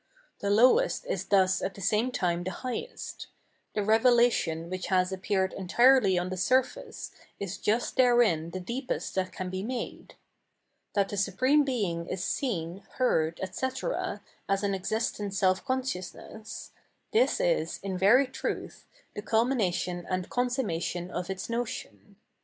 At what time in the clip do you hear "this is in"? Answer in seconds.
17.13-17.95